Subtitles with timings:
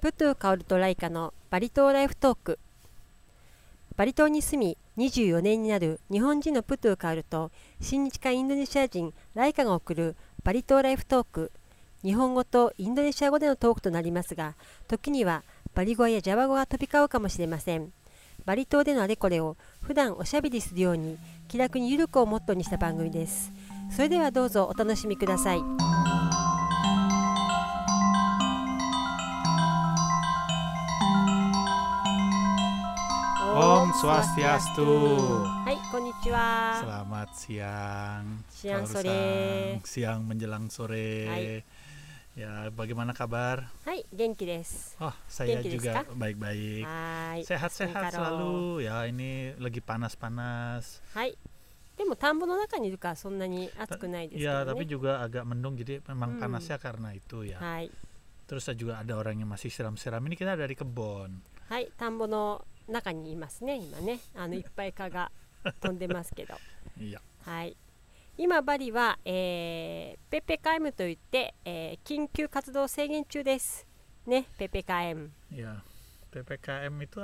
[0.00, 2.60] プトゥカオルとライカのバリ島ライフトーク。
[3.96, 10.14] バリ島に住み24年になる日本人のプトゥカオルと親日家インドネシア人ライカが送る
[10.44, 11.50] バリ島ライフトーク。
[12.04, 14.54] 日本語とインドネシア語でのトークとなりますが
[14.86, 15.42] 時には
[15.74, 17.92] バリ語やジャワ語が飛び交うかもしれません。
[18.44, 21.18] バリ島でのあれこれを普段おしゃべりするように
[21.48, 23.52] 気楽にゆるくをモットーにした番組です。
[23.90, 25.97] それではどうぞお楽しみください。
[33.57, 34.85] Om Swastiastu.
[35.65, 38.45] はいこんにちは Selamat siang.
[38.53, 39.01] Siang Kaoru-san.
[39.01, 39.81] sore.
[39.81, 41.09] Siang menjelang sore.
[41.25, 41.65] Hai.
[42.37, 43.73] Ya, bagaimana kabar?
[43.85, 46.13] はい元気です Oh, saya Genki desu juga ka?
[46.13, 46.85] baik-baik.
[46.85, 48.13] はーい Sehat-sehat Senkaro.
[48.13, 48.53] selalu.
[48.85, 51.01] Ya, ini lagi panas-panas.
[51.17, 51.33] はい
[51.97, 56.41] でも田んぼの中にいるからそんなに暑くないですけ Ya, ど tapi ね juga agak mendung jadi memang Hmm.
[56.53, 57.57] panasnya karena itu ya.
[57.57, 57.89] はい
[58.45, 60.21] Terus juga ada orang yang masih siram-siram.
[60.21, 61.41] Ini kita dari kebun.
[61.69, 64.20] はい田んぼの 中にいますね今ね。
[64.34, 65.30] あのいっぱい蚊が
[65.80, 66.54] 飛んでますけど。
[68.36, 73.86] 今バリは、えー、ペペカエムといって、えー、緊急活動制限中です
[74.26, 74.46] ね。
[74.58, 75.30] ペペカエム。
[76.30, 77.20] ペペカエムと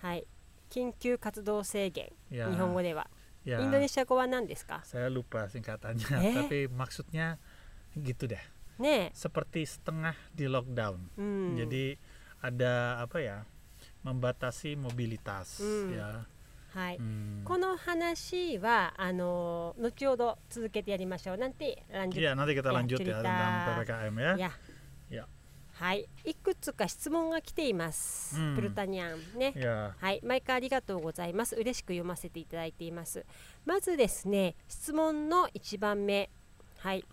[0.00, 0.26] はい。
[0.70, 2.12] 緊急活動制限。
[2.30, 3.10] 日本語では。
[3.44, 7.38] インドネシア語は何ですか？saya、ー、tapi maksudnya
[7.96, 8.38] gitu deh.
[8.78, 9.64] ね seperti、
[14.04, 15.94] Membatasi mobilitas Hmm.
[15.96, 16.24] ya.
[16.74, 17.42] はい、Hmm.
[17.44, 23.22] この話はあのー後ほど続けてやりましょうなんて lanjut ya cerita.
[23.22, 24.38] tentang PPKM ya.
[24.38, 24.50] や
[25.10, 25.24] Ya.
[25.74, 29.54] はいいくつか質問が来ています、うんプルタニャンね.
[29.98, 33.24] はい毎回ありがとうございます嬉しく読ませていただいています
[33.64, 36.28] まずですね質問の1番目
[36.78, 37.04] はい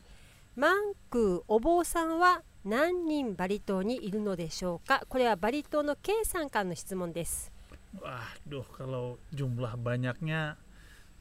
[0.55, 7.53] マンクーお坊さんは何人バリ島にいるのでしょうかこれはバリ島の K さんからの質問です
[7.98, 10.55] Waduh, kalau jumlah banyaknya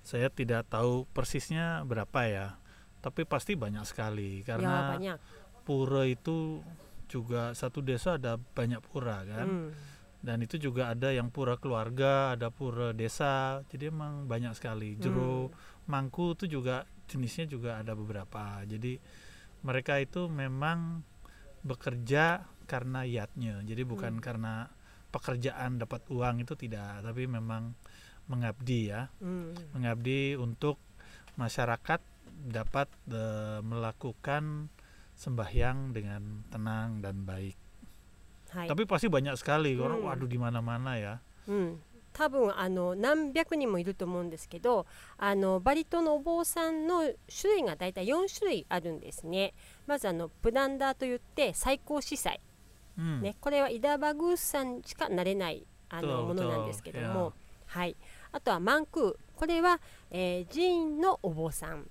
[0.05, 2.47] saya tidak tahu persisnya berapa ya.
[3.02, 5.17] Tapi pasti banyak sekali いや karena ばにゃ
[5.65, 6.61] pura itu
[7.09, 9.47] juga satu desa ada banyak pura う kan.
[9.47, 9.73] ん
[10.20, 15.47] dan itu juga ada yang pura keluarga ada pura desa jadi emang banyak sekali jero
[15.87, 18.99] mangku itu juga jenisnya juga ada beberapa jadi
[19.64, 21.08] mereka itu memang
[21.64, 23.64] bekerja karena yatnya.
[23.64, 24.25] Jadi bukan hmm.
[24.25, 24.69] karena
[25.08, 27.73] pekerjaan dapat uang itu tidak tapi memang
[28.29, 29.08] mengabdi ya.
[29.20, 29.52] Hmm.
[29.77, 30.80] mengabdi untuk
[31.35, 32.01] masyarakat
[32.45, 33.25] dapat de,
[33.64, 34.69] melakukan
[35.14, 37.57] sembahyang dengan tenang dan baik.
[38.55, 38.70] Hai.
[38.70, 39.75] tapi pasti banyak sekali.
[39.75, 40.08] Orang hmm.
[40.08, 41.14] waduh di mana mana ya.
[41.51, 41.75] Hmm.
[42.14, 44.86] 多分あの何百人もいると思うんですけど
[45.19, 49.52] あのバリ島のお坊さんの種類が大体4種類あるんですね。
[49.86, 52.41] まずあのブランダーといって最高司祭、
[52.97, 53.20] Hmm.
[53.20, 57.33] ね、これはイダバグースさんしかなれないあのものなんですけども、
[57.67, 57.97] はい、
[58.33, 59.39] あとはマンクー。
[59.39, 61.89] これは、えー寺院のお坊さん。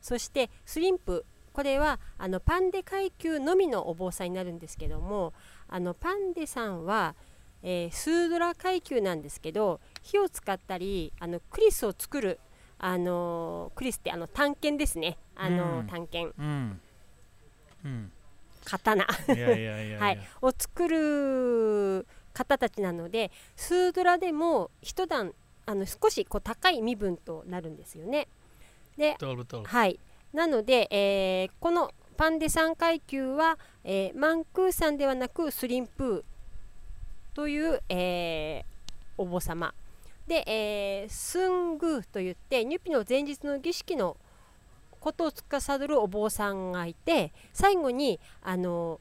[0.00, 1.26] そしてスリンプ。
[1.52, 5.34] これはあのパンデ階級のみのお坊さんになるんですけども
[5.68, 7.16] あのパンデさんは、
[7.62, 12.38] えースードラ階級なんですけど火を使ったりあのクリスを作る
[12.78, 16.78] あのクリスってあの探検ですねあの、うん探検 Hmm.
[17.84, 18.08] Hmm.
[18.64, 25.34] 刀 ya ya ya はい.を作る方たちなのでスードラでも一段
[25.66, 28.28] あの少しこう高い身分となるんですよね。
[28.96, 29.16] で
[29.64, 29.98] はい、
[30.32, 36.29] なので、えーこのパンデ3階級は、えーマンクーさんではなくスリンプー
[37.40, 38.70] という、えー
[39.16, 39.72] お坊様
[40.26, 44.18] で、えースングーといってニュピの前日の儀式の
[45.00, 49.00] ことを司るお坊さんがいて最後にあの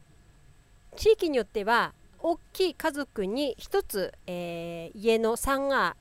[0.96, 5.94] 地域によっては大きい家族に一つ、えー家のサンガー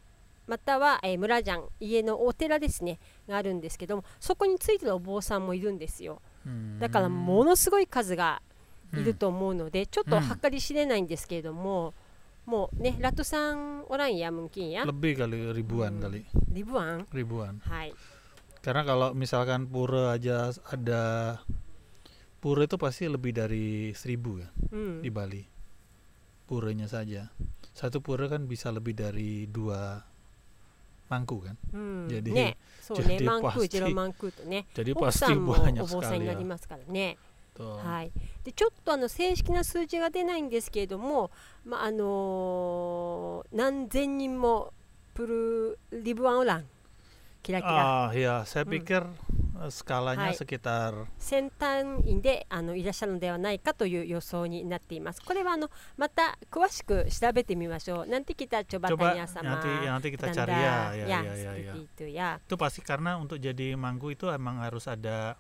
[0.47, 6.79] または、えー村ジャン家のお寺ですねがあるんですけどもそこについてるお坊さんもいるんですよ Hmm.
[6.79, 8.41] だからものすごい数が
[8.95, 9.17] いる Hmm.
[9.19, 11.93] と思うので、ちょっと計り知れないんですけれども、もうん
[12.49, 16.03] mau nih ratusan orang ya mungkin ya lebih kali ribuan hmm.
[16.03, 17.93] kali ribuan ribuan Hai.
[18.65, 21.37] karena kalau misalkan pura aja ada
[22.41, 25.05] pura itu pasti lebih dari seribu ya hmm.
[25.05, 25.43] di Bali
[26.49, 27.29] puranya saja
[27.77, 30.01] satu pura kan bisa lebih dari dua
[31.13, 32.09] mangku kan hmm.
[32.09, 34.27] jadi so, jadi ne, mangku, pasti mangku,
[34.73, 37.13] jadi pasti banyak oh, sekali ya.
[37.65, 38.13] はい、
[38.45, 41.31] でちょっとあの正式な数字が出ないんですけれども、
[41.65, 44.73] まああの、何千人も
[45.15, 46.67] プルリブアンオラン。
[47.43, 48.11] キラキラ。
[49.01, 55.21] ル、スカラニャスケタル先端員であのいらっしゃるのではないかという予想になっています。
[55.23, 58.07] これはあのまた詳しく調べてみましょう。
[58.07, 60.95] なんて来たチョバタニア様なんて来たチャリア
[62.09, 65.37] やスパシカナウントジェデマングイトアマンアルサダー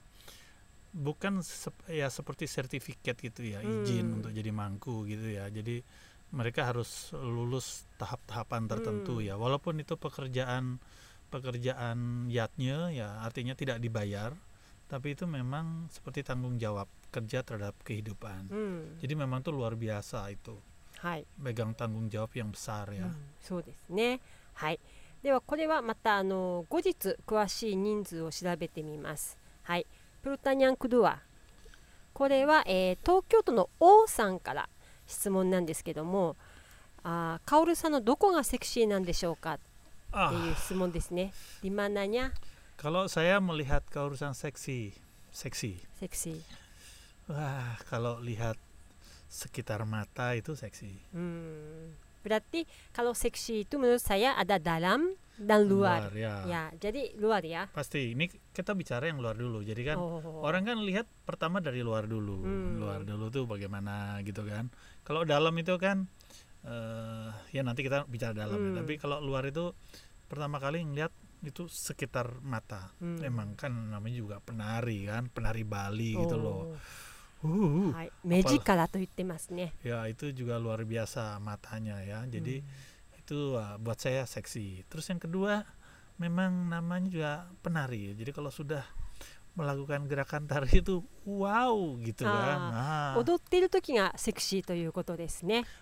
[0.98, 4.16] bukan sep- ya seperti sertifikat gitu ya izin Hmm.
[4.22, 5.82] untuk jadi mangku gitu ya jadi
[6.30, 9.26] mereka harus lulus tahap-tahapan tertentu Hmm.
[9.26, 10.78] ya walaupun itu pekerjaan
[11.34, 14.38] pekerjaan yatnya ya artinya tidak dibayar
[14.86, 20.30] tapi itu memang seperti tanggung jawab kerja terhadap kehidupan うん、 jadi memang tuh luar biasa
[20.30, 20.54] itu
[21.02, 24.22] はい、 megang tanggung jawab yang besar う ya んそうですね。
[24.54, 24.80] はい。
[25.24, 29.38] ではこれはまたあの後日詳しい人数を調べてみます。
[29.64, 29.86] はい。
[30.23, 31.21] プルタニャンクドゥア
[32.13, 34.69] これは、えー、東京都の王さんから
[35.07, 36.37] 質問なんですけども
[37.05, 39.55] あカオルさんのどこがセクシーなんでしょうか？
[39.55, 39.59] っ
[40.31, 41.33] ていう質問ですね。
[41.63, 42.31] リマナニャ。
[42.77, 44.93] カロサヤモリハカオルさんセクシー。
[45.31, 46.01] セクシー。
[46.01, 47.33] セクー。
[47.33, 48.57] わ、カロリハッ
[49.29, 50.89] スキタルマタイトセクシー。
[51.15, 51.95] うん。
[52.23, 55.15] ブラティ、カロセクシーとムサヤアダダラム。
[55.39, 56.35] dan luar, luar ya.
[56.45, 60.43] ya jadi luar ya pasti ini kita bicara yang luar dulu jadi kan oh.
[60.43, 62.83] orang kan lihat pertama dari luar dulu hmm.
[62.83, 64.67] luar dulu tuh bagaimana gitu kan
[65.07, 66.11] kalau dalam itu kan
[66.67, 68.71] uh, ya nanti kita bicara dalam ya.
[68.75, 68.77] hmm.
[68.83, 69.71] tapi kalau luar itu
[70.27, 71.15] pertama kali ngelihat
[71.47, 73.23] itu sekitar mata hmm.
[73.23, 76.27] emang kan namanya juga penari kan penari Bali oh.
[76.27, 76.63] gitu loh
[77.47, 77.95] oh.
[77.95, 78.99] uh, magical atau
[79.87, 82.88] Ya itu juga luar biasa matanya ya jadi hmm
[83.29, 85.69] itu uh, buat saya seksi terus yang kedua
[86.17, 88.89] memang namanya juga penari jadi kalau sudah
[89.59, 91.75] melakukan gerakan tari itu wow
[92.07, 92.31] gitu ah.
[92.31, 92.61] kan.
[92.71, 93.13] Ah.
[93.67, 95.19] Toki ga seksi toyu koto.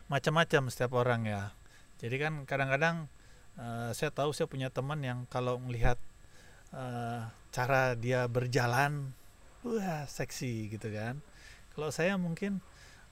[0.08, 1.52] Macam-macam setiap orang ya.
[2.00, 3.12] Jadi kan kadang-kadang
[3.60, 6.00] uh, saya tahu saya punya teman yang kalau melihat
[6.72, 7.22] uh, eh,
[7.52, 9.12] cara dia berjalan
[9.60, 11.20] wah seksi gitu kan.
[11.76, 12.64] Kalau saya mungkin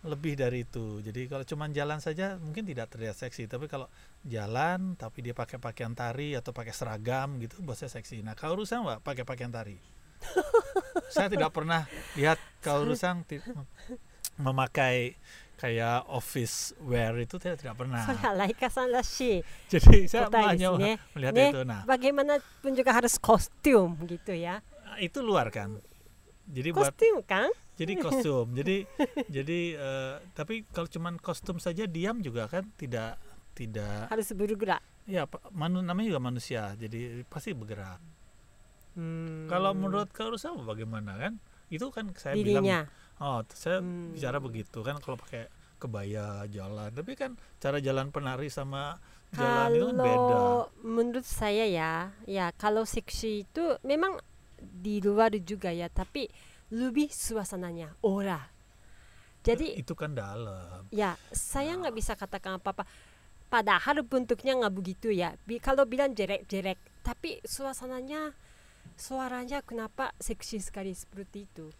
[0.04, 1.00] lebih dari itu.
[1.00, 3.88] Jadi kalau cuma jalan saja mungkin tidak terlihat seksi, tapi kalau
[4.20, 8.20] jalan tapi dia pakai pakaian tari atau pakai seragam gitu buat saya seksi.
[8.20, 9.76] Nah, kalau rusang Mbak pakai pakaian tari.
[11.14, 11.84] Saya tidak pernah
[12.16, 13.28] lihat kalau rusang
[14.40, 15.14] memakai
[15.54, 18.02] kayak office wear itu saya tidak pernah.
[19.72, 20.74] Jadi saya hanya
[21.14, 21.60] melihat itu.
[21.62, 24.60] Nah, bagaimana pun juga harus kostum gitu ya.
[24.98, 25.78] Itu luar kan.
[26.50, 27.48] Jadi kostum buat, kan?
[27.74, 28.54] Jadi kostum.
[28.54, 28.86] jadi
[29.26, 33.18] jadi eh, tapi kalau cuman kostum saja diam juga kan tidak
[33.54, 34.82] tidak harus bergerak.
[35.06, 36.74] ya manu, namanya juga manusia.
[36.74, 38.02] Jadi pasti bergerak.
[38.94, 39.50] Hmm.
[39.50, 41.32] Kalau menurut kau Rusa bagaimana kan?
[41.66, 42.80] Itu kan saya bilang dirinya.
[43.18, 44.14] oh saya Hmm.
[44.14, 46.90] bicara begitu kan kalau pakai kebaya jalan.
[46.94, 48.98] Tapi kan cara jalan penari sama
[49.34, 50.14] jalan itu kan beda.
[50.14, 51.92] Kalau menurut saya ya,
[52.24, 54.18] ya kalau seksi itu memang
[54.58, 56.30] di luar juga ya, tapi
[56.74, 58.50] lebih suasananya, aura.
[59.44, 60.88] Jadi itu kan dalam.
[60.90, 62.82] ya saya nggak bisa katakan apa-apa.
[63.46, 65.38] Padahal bentuknya nggak begitu ya.
[65.46, 68.34] Bi- kalau bilang jelek-jelek, tapi suasananya,
[68.98, 71.70] suaranya kenapa seksi sekali seperti itu?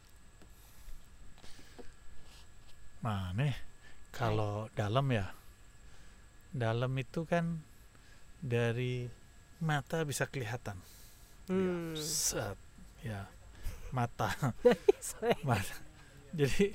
[3.02, 3.56] Nah, nih
[4.14, 5.34] kalau dalam ya.
[6.54, 7.58] Dalam itu kan
[8.38, 9.10] dari
[9.58, 10.78] mata bisa kelihatan.
[11.50, 11.96] Hmm.
[11.96, 12.58] Ya, set.
[13.02, 13.26] Ya
[13.94, 14.34] mata.
[15.48, 15.76] Mata.
[16.34, 16.74] Jadi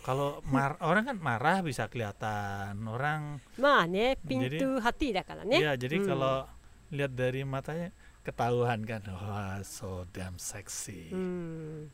[0.00, 5.44] kalau mar orang kan marah bisa kelihatan orang nah nih pintu jadi, hati dah kalau
[5.44, 6.06] nih ya jadi hmm.
[6.08, 6.48] kalau
[6.88, 7.92] lihat dari matanya
[8.24, 11.12] ketahuan kan wah so damn sexy.
[11.12, 11.92] Hmm.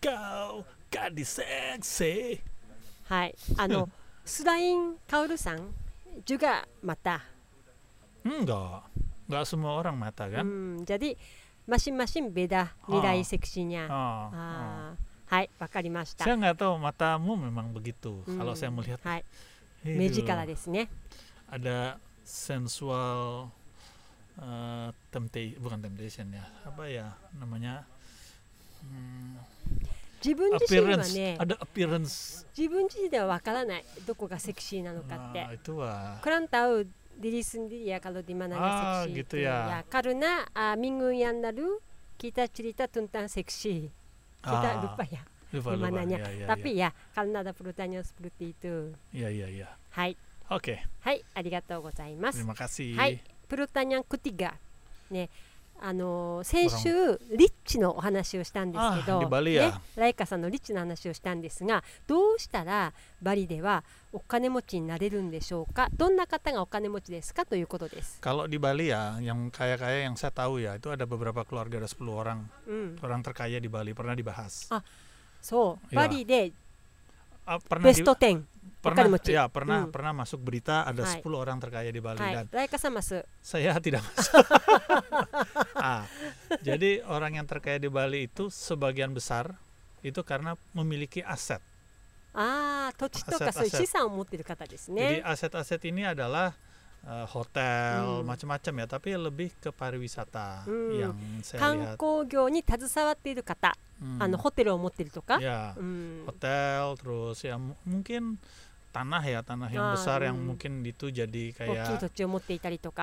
[0.00, 2.40] kau gadis seksi.
[3.08, 3.92] Hai ano
[4.28, 5.72] Sudain Kaoru san
[6.24, 7.20] juga mata?
[8.24, 8.88] Enggak.
[9.28, 10.44] Enggak semua orang mata kan?
[10.44, 11.16] Hmm, jadi
[11.66, 13.26] masing-masing beda nilai Ah.
[13.26, 13.84] seksinya.
[13.86, 14.34] Oh, oh.
[14.34, 14.90] Ah,
[15.30, 16.24] hai, わかりました。
[16.24, 18.22] Saya nggak tahu matamu memang begitu.
[18.26, 19.24] Hmm, Kalau saya melihat はい、
[19.84, 20.88] "Hiduh, 目力ですね。
[21.50, 23.50] ada sensual
[24.40, 27.84] uh, temptation bukan temptation ya apa ya namanya
[28.82, 29.38] Hmm,
[30.22, 33.84] 自分自身はね、ada appearance 自分自身ではわからない。
[34.06, 35.54] どこがセクシーなのかって nah,。
[35.54, 36.86] itu wah Kurang tahu
[37.18, 38.66] diri sendiri ya kalau di mana ah,
[39.04, 39.78] seksi gitu ya.
[39.78, 41.78] ya karena uh, minggu yang lalu
[42.16, 43.90] kita cerita tentang seksi.
[44.42, 45.22] Kita ah, lupa ya
[45.54, 46.30] lupa, di mananya lupa.
[46.30, 46.88] Ya, ya, tapi ya.
[46.90, 48.74] ya karena ada pertanyaan seperti itu.
[49.12, 50.16] Ya ya ya hai.
[50.52, 50.76] Oke.
[50.76, 50.78] Okay.
[51.06, 52.42] hai arigatou gozaimasu.
[52.42, 52.96] Terima kasih.
[52.96, 54.56] Hai pertanyaan ketiga.
[55.12, 55.28] Nih
[55.84, 68.20] あの先週リッチのお話をしたんですけど、ねライカさんのリッチの話をしたんですがどうしたらバリではお金持ちになれるんでしょうかどんな方がお金持ちですかということです。
[68.22, 72.06] Kalau di Bali ya, yang kaya-kaya yang saya tahu ya, itu ada beberapa keluarga ada 10
[72.14, 74.70] orang うん、orang terkaya di Bali pernah dibahas.
[74.70, 74.84] Ah,
[75.42, 76.52] そう.バリで
[77.44, 78.44] Ah, ベスト10、
[78.82, 79.94] pernah ya pernah hmm.
[79.94, 81.22] pernah masuk berita ada Hai.
[81.22, 82.34] 10 orang terkaya di Bali Hai.
[82.34, 82.44] dan
[83.38, 84.42] saya tidak masuk
[85.78, 86.02] ah,
[86.66, 89.54] jadi orang yang terkaya di Bali itu sebagian besar
[90.02, 91.62] itu karena memiliki aset
[92.34, 93.70] ah aset-aset
[94.98, 96.50] jadi aset-aset ini adalah
[97.06, 98.26] eh, hotel hmm.
[98.26, 100.90] macam-macam ya tapi lebih ke pariwisata hmm.
[100.98, 101.14] yang
[101.46, 101.96] saya lihat.
[104.02, 104.18] Hmm.
[105.38, 105.78] Ya.
[105.78, 106.26] hmm.
[106.26, 107.54] Hotel, terus ya
[107.86, 108.42] mungkin
[108.92, 111.72] tanah ya tanah yang besar yang mungkin itu jadi kayak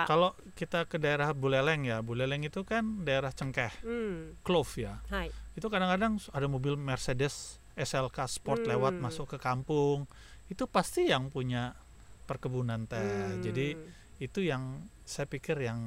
[0.05, 4.45] kalau kita ke daerah Buleleng ya Buleleng itu kan daerah cengkeh hmm.
[4.45, 5.01] clove ya.
[5.57, 10.05] Itu kadang-kadang ada mobil Mercedes SLK Sport lewat masuk ke kampung.
[10.45, 11.73] Itu pasti yang punya
[12.29, 13.41] perkebunan teh.
[13.41, 13.73] Jadi
[14.21, 15.81] itu yang saya pikir yang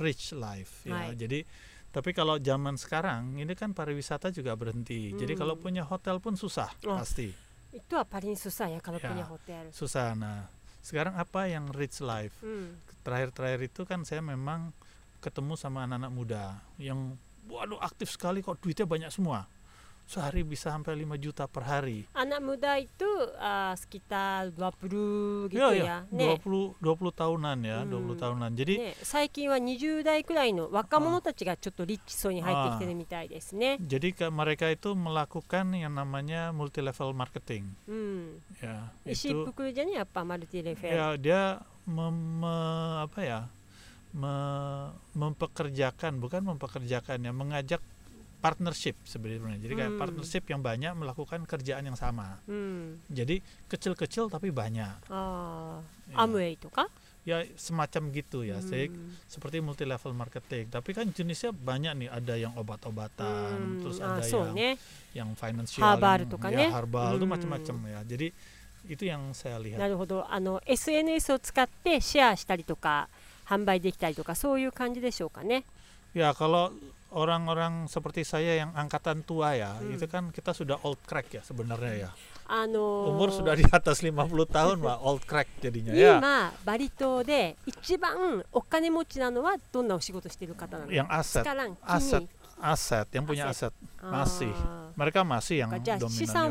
[0.00, 1.12] rich life ya.
[1.12, 1.44] Jadi
[1.92, 5.12] tapi kalau zaman sekarang ini kan pariwisata juga berhenti.
[5.12, 5.20] Hmm.
[5.20, 6.96] jadi kalau punya hotel pun susah oh.
[6.96, 7.51] pasti.
[7.72, 9.64] Itu paling susah ya kalau ya, punya hotel.
[9.72, 10.12] Susah.
[10.12, 10.46] Nah,
[10.84, 12.36] sekarang apa yang rich life?
[12.44, 12.76] Hmm.
[13.02, 13.68] Terakhir-terakhir hmm.
[13.72, 14.76] itu kan saya memang
[15.24, 16.44] ketemu sama anak-anak muda
[16.82, 17.14] yang
[17.46, 19.48] waduh aktif sekali kok duitnya banyak semua
[20.07, 22.07] Sehari bisa sampai 5 juta per hari.
[22.15, 23.03] anak muda itu
[23.35, 25.83] ah, sekitar 20 gitu Iya, ya.
[25.83, 27.91] ya, ね 20 20 tahunan ya, Hmm.
[27.91, 28.55] 20 tahunan.
[28.55, 33.75] Jadi ね最近は20代くらいの若者たちがちょっとリッチ層に入ってきてるみたいですね。
[33.83, 38.87] jadi ke mereka itu melakukan yang namanya multi level marketing うん、 ya.
[39.03, 40.95] 石 Itu っぷくるじゃねやっぱマルティレフェル。
[40.95, 43.51] ya dia mem- me- apa ya?
[44.15, 47.83] me- mempekerjakan bukan mempekerjakan ya, mengajak
[48.41, 49.57] partnership sebenarnya.
[49.57, 49.99] Jadi kayak Hmm.
[49.99, 52.37] partnership yang banyak melakukan kerjaan yang sama.
[52.47, 55.09] うん、 Jadi kecil-kecil tapi banyak.
[55.09, 55.81] あ
[56.13, 56.17] Ya.
[56.17, 56.87] あ、アムウェイとか。
[57.27, 58.63] Ya semacam gitu ya.
[58.63, 60.71] Saya- うん、 seperti multi level marketing.
[60.71, 62.07] Tapi kan jenisnya banyak nih.
[62.07, 64.77] Ada yang obat-obatan, うん terus あ ada そう yang ね。
[65.13, 66.69] yang financial, Herbal yang- tuh kan ya, ya.
[66.71, 67.33] herbal itu Hmm.
[67.35, 67.99] macam-macam ya.
[68.07, 68.27] Jadi
[68.87, 69.89] itu yang saya な lihat.
[69.91, 70.23] るほど。
[70.31, 73.09] あの SNS を使ってシェアしたりとか
[73.43, 75.65] 販売できたりとかそういう感じでしょうかね。
[76.15, 76.71] Ya kalau
[77.12, 79.94] orang-orang seperti saya yang angkatan tua ya, hmm.
[79.96, 82.10] itu kan kita sudah old crack ya sebenarnya ya.
[82.52, 83.08] Ano...
[83.08, 84.18] Umur sudah di atas 50
[84.50, 86.20] tahun mah old crack jadinya iya, ya.
[86.20, 90.90] Ima, Barito de ichiban okane mochi nano wa donna oshigoto shiteru kata nano?
[90.92, 91.44] Yang aset.
[91.46, 92.24] Sekarang, aset
[92.62, 93.74] aset yang punya aset, aset.
[93.98, 94.22] Ah.
[94.22, 94.94] masih ah.
[94.94, 96.46] mereka masih yang dominan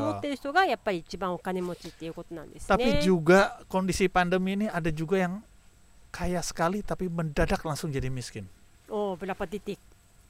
[2.68, 5.40] tapi juga kondisi pandemi ini ada juga yang
[6.12, 8.44] kaya sekali tapi mendadak langsung jadi miskin
[8.92, 9.80] oh berapa titik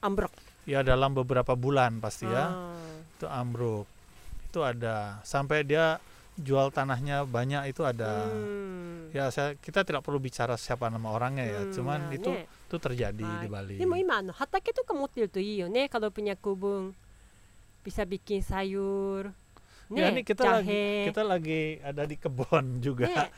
[0.01, 0.31] ambruk.
[0.67, 2.51] Ya dalam beberapa bulan pasti ya.
[2.51, 2.75] あ
[3.17, 3.87] itu ambruk
[4.47, 5.97] itu ada sampai dia
[6.37, 9.09] jual tanahnya banyak itu ー ada うん。
[9.09, 12.45] ya saya kita tidak perlu bicara siapa nama orangnya ya うん cuman まあ itu ね
[12.69, 13.41] itu terjadi Hai.
[13.41, 15.89] di Bali でも今あの畑とか持ってるといいよね。
[15.89, 16.93] kalau punya kebun
[17.81, 19.31] bisa bikin sayur.
[19.89, 21.07] ya ini kita lagi jahe.
[21.09, 23.31] kita lagi ada di kebun juga Ne.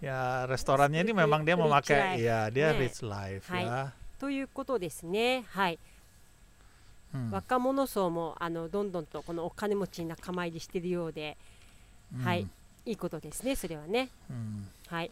[0.00, 2.22] ya restorannya ini Rich- memang dia rich memakai life.
[2.22, 2.78] ya dia Ne.
[2.78, 3.66] rich life Hai.
[3.66, 5.44] ya ということですね。
[5.52, 5.78] はい。
[7.13, 11.37] Hmm, 若者層もあのどんどんとこのお金持ちに仲間入りしているようで、
[12.15, 12.47] hmm, はい
[12.85, 14.09] いいことですね、それはね。
[14.31, 14.93] hmm.
[14.93, 15.11] はい。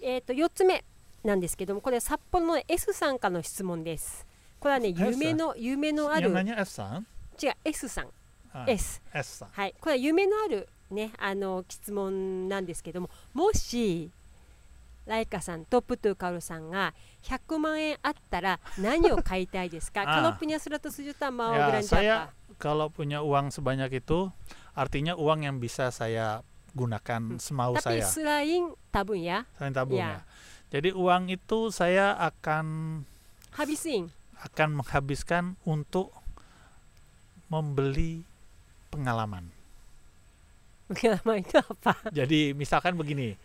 [0.00, 0.84] えっ、と4つ目
[1.22, 4.26] なんですけども、これは札幌の S さんからの質問です。
[4.58, 6.30] これはね、夢の夢のある
[7.42, 8.08] 違う S さん、
[8.52, 9.02] Ah, S。
[9.12, 9.74] S さんはい。
[9.80, 14.10] これは夢のあるねあの質問なんですけども、もし
[15.06, 20.03] ライカさんとプトゥカルさんが100万円あったら何を買いたいですか？
[20.07, 20.19] Ah.
[20.23, 22.55] Kalau punya 100 juta mau Ya, belanja saya apa?
[22.57, 24.31] kalau punya uang sebanyak itu
[24.73, 26.43] artinya uang yang bisa saya
[26.75, 30.23] gunakan semau Tapi saya selain tabung ya, saya tabung Ya.
[30.71, 33.01] ya jadi uang itu saya akan
[33.57, 34.13] habisin.
[34.39, 36.13] akan menghabiskan untuk
[37.49, 38.23] membeli
[38.93, 39.49] pengalaman.
[40.89, 41.93] Pengalaman itu apa?
[42.09, 43.37] Jadi misalkan begini,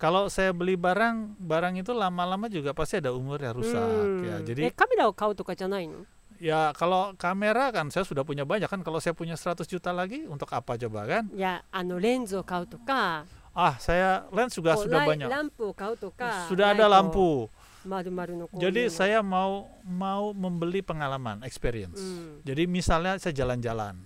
[0.00, 4.24] kalau saya beli barang, barang itu lama-lama juga pasti ada umur ya rusak Hmm.
[4.28, 4.36] ya.
[4.40, 6.04] え Jadi カメラを買うとかじゃないの
[6.36, 8.84] ya kalau kamera kan saya sudah punya banyak kan.
[8.84, 11.24] Kalau saya punya 100 juta lagi untuk apa coba kan?
[11.32, 13.24] いやあのレンズを買うとか
[13.56, 15.28] Ah saya lens juga こう sudah ライ banyak.
[15.32, 17.48] ランプを買うとか Sudah ada ライト lampu.
[17.88, 21.96] 丸々のこういうの Jadi saya mau mau membeli pengalaman, う experience.
[21.96, 23.96] ん Jadi misalnya saya jalan-jalan.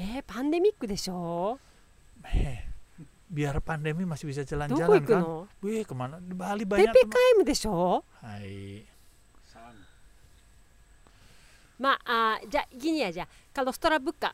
[0.00, 1.58] えーパンデミックでしょ
[2.24, 2.56] Eh,
[3.33, 5.49] biar pandemi masih bisa jalan-jalan kan?
[5.65, 6.21] Wih ke mana?
[6.21, 6.93] Di Bali banyak.
[6.93, 8.05] PPKM show?
[8.21, 8.85] Hai.
[11.81, 13.25] Ma, uh, ja, gini aja.
[13.49, 14.29] Kalau setelah buka,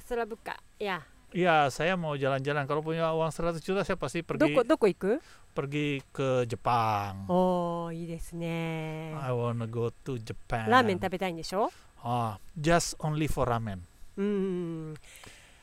[0.00, 1.04] setelah buka, ya.
[1.30, 2.66] Ya saya mau jalan-jalan.
[2.66, 4.50] Kalau punya uang 100 juta, saya pasti pergi.
[4.50, 5.22] Doko, doko iku?
[5.54, 7.30] Pergi ke Jepang.
[7.30, 9.14] Oh, iya ne.
[9.14, 10.66] I wanna go to Japan.
[10.66, 11.70] Ramen tapi tanya show.
[12.02, 13.86] Ah, just only for ramen.
[14.18, 14.98] Hmm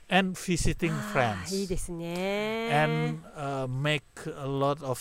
[0.09, 4.99] and visiting あ friends ーいいですね and uh, make a lot of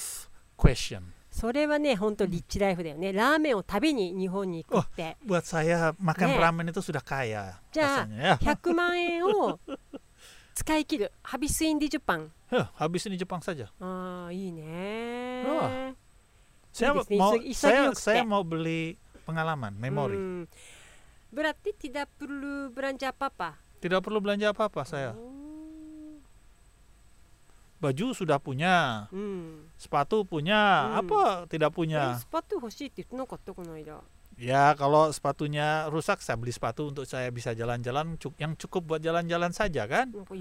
[0.57, 1.01] question.
[1.31, 6.39] それはね本当リッチライフだよねラーメンを食べに日本に行くって Buat saya makan Nek.
[6.39, 8.03] ramen itu sudah kaya Ja.
[8.03, 8.55] rasanya ya.
[8.55, 9.57] 100万円を
[10.53, 13.71] 使い切るハビスイ ンディジュパン Huh, habisin di Jepang saja.
[13.79, 15.95] ああいいねあ
[16.75, 20.15] Saya Ini mau isagi- saya isagi saya yuk, mau beli pengalaman, memori.
[20.19, 20.43] Hmm.
[21.31, 23.55] berarti tidak perlu belanja apa-apa
[23.86, 25.14] Tidak perlu belanja apa-apa saya.
[27.78, 29.06] Baju sudah punya.
[29.14, 29.70] Hmm.
[29.78, 30.90] Sepatu punya.
[30.90, 31.00] Hmm.
[31.06, 32.18] Apa tidak punya?
[32.18, 32.58] Sepatu
[34.34, 39.54] Ya, kalau sepatunya rusak saya beli sepatu untuk saya bisa jalan-jalan yang cukup buat jalan-jalan
[39.54, 40.10] saja kan?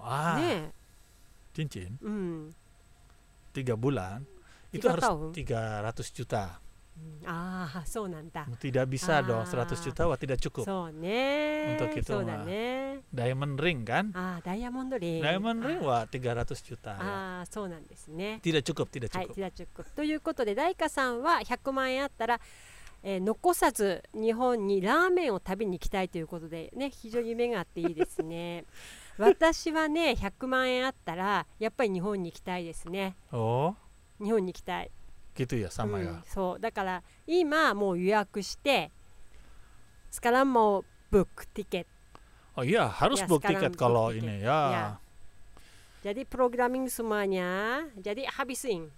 [0.00, 0.40] Ah.
[1.52, 2.00] Cincin?
[2.00, 2.56] Hmm.
[3.52, 4.24] Tiga bulan
[4.72, 5.04] itu harus
[5.36, 6.44] tiga 300 juta.
[6.96, 9.46] うんああそうなんだ Tidak bisa dong Ah.
[9.46, 10.64] 100 juta wah tidak cukup.
[10.64, 12.44] そうね Untuk itu そうだ mah.
[12.46, 14.10] ね Diamond ring kan?
[14.14, 17.78] ああダイヤモンドリング Diamond ring wah 300 juta.
[17.80, 19.34] んですね Tidak cukup, tidak はい cukup.
[19.34, 22.40] ティラチュックということで大花さんは100万円あったら、
[23.02, 28.64] えー残さず日本にラーメンを食べに行きたいということでね非常に夢があっていいですね
[29.18, 33.74] 私はね100万円あったらやっぱり日本に行きたいですね Oh,
[34.22, 34.90] 日本に行きたい
[35.35, 36.21] gitu ya sama うん ya.
[36.27, 38.91] そうだから今もう予約して
[40.11, 41.87] sekarang mau book tiket
[42.59, 44.23] Oh iya, harus Ya, book sekarang tiket book kalau tiket.
[44.27, 44.59] ini ya.
[44.71, 44.85] Ya.
[46.03, 48.89] jadi programming semuanya jadi habisin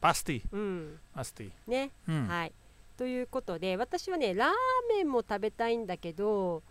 [0.00, 1.50] Pasti, うん、 pasti.
[1.66, 2.26] ね、 Hmm.
[2.28, 2.52] はい
[2.96, 4.50] ということで私はねラー
[4.90, 6.62] メンも食べたいんだけど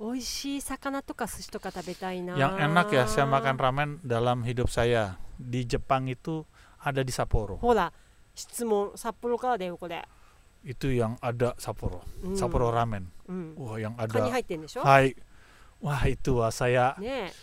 [0.00, 6.42] 美味しい魚とか寿司とか食べたいな Yang enak ya saya makan ramen dalam hidup saya di Jepang itu
[6.85, 7.57] ada di Sapporo.
[7.65, 7.89] Hola,
[8.37, 10.05] Sapporo Sapporo deh kore.
[10.61, 12.05] Itu yang ada Sapporo.
[12.21, 12.37] Hmm.
[12.37, 13.09] Sapporo ramen.
[13.25, 13.57] Hmm.
[13.57, 14.13] Wah, yang ada.
[14.85, 15.17] Hai.
[15.81, 16.95] Wah, itu wah saya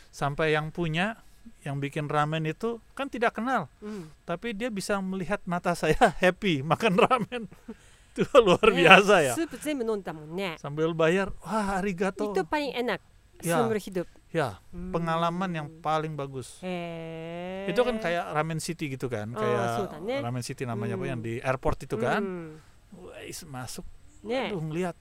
[0.08, 1.20] sampai yang punya
[1.66, 3.66] yang bikin ramen itu kan tidak kenal.
[3.82, 4.10] Hmm.
[4.22, 7.42] Tapi dia bisa melihat mata saya happy makan ramen.
[8.12, 9.32] itu luar biasa ya.
[10.60, 12.28] Sambil bayar, wah arigato.
[12.28, 13.00] Itu paling enak
[13.40, 13.58] ya.
[13.58, 14.06] seumur hidup.
[14.31, 14.91] Ya, Hmm.
[14.91, 16.59] pengalaman yang paling bagus.
[16.61, 20.19] へえ Itu kan kayak ramen city gitu kan, Ah, kayak sudah, ne.
[20.19, 21.11] ramen city namanya apa Hmm.
[21.15, 22.19] yang di airport itu kan.
[22.21, 23.83] うん、 Wais, masuk,
[24.23, 24.95] ねえ aduh ngeliat.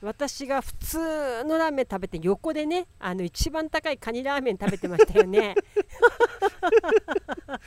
[0.00, 5.56] 私が普通のラーメン食べて横でねあの一番高いカニラーメン食べてましたよね
[7.50, 7.58] Ya,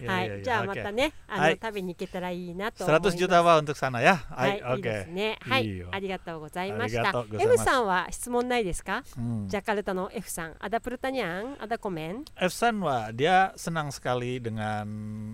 [0.00, 0.66] はい、 ya, ya, じゃあ oke.
[0.68, 3.16] またね、あの、はい食べに行けたらいいなと思います。
[3.16, 4.16] 100 juta wa untuk sana ya.
[4.32, 4.82] は Hai, い、いい oke.
[4.82, 5.38] ですね。
[5.40, 9.46] はいいいよ、ありがとうございましありがたとうございます M さんは質問ないですか Hmm.
[9.48, 12.24] ジャカルタの F さん、ada pertanyaan, ada komen?
[12.40, 14.86] Efsan wah dia senang sekali dengan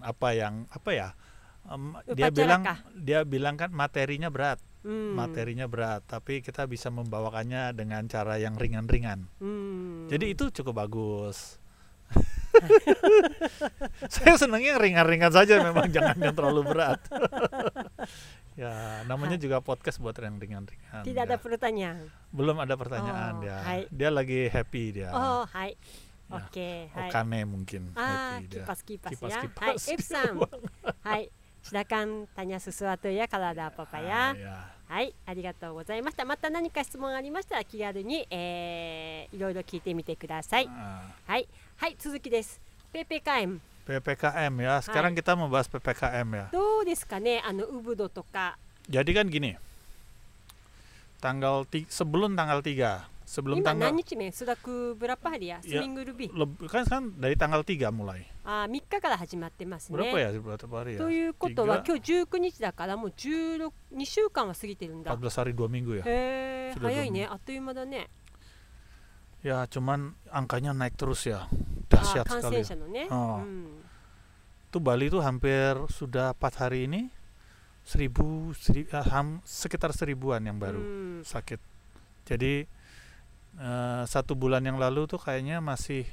[0.02, 1.08] apa yang apa ya?
[1.70, 2.78] em, dia Upacara bilang kah?
[2.94, 5.18] dia bilang kan materinya berat, うん。
[5.18, 9.26] materinya berat, tapi kita bisa membawakannya dengan cara yang ringan-ringan.
[9.42, 10.06] うん。
[10.10, 11.58] Jadi itu cukup bagus.
[14.13, 16.99] saya senangnya ringan-ringan saja memang jangan yang terlalu berat.
[18.59, 21.27] Ya namanya juga podcast buat yang ringan-ringan tidak ya.
[21.33, 22.11] ada pertanyaan?
[22.35, 23.57] Belum ada pertanyaan oh, ya.
[23.63, 23.87] hai.
[23.87, 25.09] dia lagi happy dia.
[25.15, 25.79] Oh hai.
[26.27, 29.39] Ya, Oke okay, okane mungkin ah, happy kipas, kipas kipas ya.
[29.47, 30.35] Kipas, hai Ipsam.
[30.99, 31.21] Hai
[31.63, 34.57] silakan tanya sesuatu ya kalau ada apa-apa ya, ah, ya.
[34.91, 36.25] はいありがとうございました。
[36.25, 40.67] また何か質問ありましたら気軽に、えー、いろいろ聞いてみてください。
[40.67, 42.59] はいはい続きです。
[42.91, 43.61] ペペカエム。
[43.87, 48.57] ペペカエムやスカランゲタムバスペペカエムやどうですかねあのウブドとか。
[48.89, 49.55] jadi kan gini
[51.21, 55.80] tanggal ってが sebelum 今 tanggal 何日目、スダクブラパハリア、ス Ya.
[55.80, 56.32] ミングルビー。
[56.32, 58.24] leb- kan kan dari tanggal 3 mulai.
[58.44, 60.20] あ、3日から始まってます Berapa ね。
[60.20, 60.98] ya berapa hari ya?
[60.98, 65.16] ということは Tiga 今日19日だからもう16 2週間は過ぎてるんだ。
[65.16, 66.02] 14 hari 2 minggu ya.
[66.06, 68.08] へえ、 Sudah 早いね、 dua あっという間だね。
[69.42, 71.46] Ya cuman angkanya naik terus ya.
[71.46, 71.48] あ
[71.88, 72.62] Dahsyat 感 sekali.
[72.62, 73.06] 染者のね。
[73.10, 73.42] Oh.
[73.42, 73.82] うん。
[74.72, 77.08] Itu Bali itu hampir sudah 4 hari ini
[77.86, 81.62] seribu, seri- ah, ham- sekitar seribuan yang baru うん sakit.
[82.26, 82.66] Jadi
[83.59, 86.07] Eh, satu bulan yang lalu tuh kayaknya masih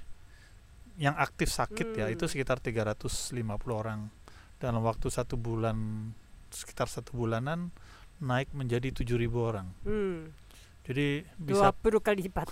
[0.99, 1.99] yang aktif sakit hmm.
[2.03, 2.33] ya itu hmm.
[2.35, 3.39] sekitar 350
[3.71, 4.11] orang.
[4.59, 6.11] Dalam waktu satu bulan
[6.51, 7.71] sekitar satu bulanan
[8.19, 9.71] naik menjadi 7.000 orang.
[9.87, 10.35] Hmm.
[10.83, 12.49] jadi bisa 20 kali lipat.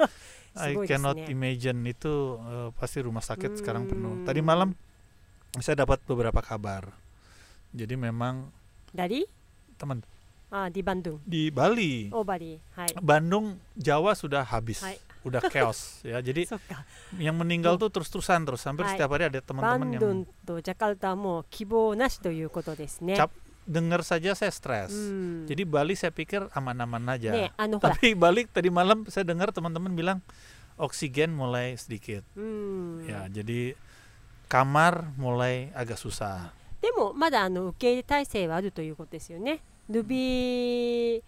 [0.56, 1.28] I cannot ya.
[1.34, 3.58] imagine itu uh, pasti rumah sakit hmm.
[3.60, 4.24] sekarang penuh.
[4.24, 4.48] Tadi hmm.
[4.48, 4.70] malam
[5.60, 6.88] saya dapat beberapa kabar.
[7.76, 8.48] Jadi memang
[8.88, 9.26] dari?
[9.76, 10.13] Teman.
[10.51, 14.97] あディバンドゥン di Bali, オーバリーはい Bandung, Jawa sudah habis, Hai.
[15.21, 16.17] udah chaos ya.
[16.25, 16.85] Jadi そっか
[17.21, 18.65] yang meninggal tuh terus-terusan terus.
[18.65, 18.97] Hampir Hai.
[18.97, 23.13] setiap hari ada バ teman-teman ン yang ドンとジャカルタはもう希望なしということですね。
[23.13, 23.29] Cap-
[23.69, 24.89] dengar saja saya stres.
[24.89, 27.29] うん、 Jadi Bali saya pikir aman-aman aja.
[27.29, 30.25] ねあのほら、 Tapi balik tadi malam saya dengar teman-teman bilang
[30.81, 32.25] oksigen mulai sedikit.
[32.33, 33.77] うん、 Ya, jadi
[34.49, 36.49] kamar mulai agak susah.
[36.81, 39.61] でもまだあの受け入れ体制はあるということですよね。
[39.88, 41.20] lebih